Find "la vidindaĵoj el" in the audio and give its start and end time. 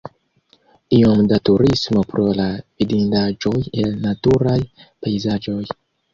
2.39-3.93